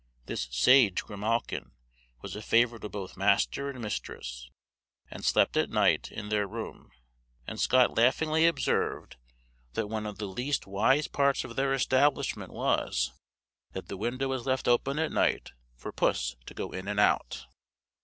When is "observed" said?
8.47-9.17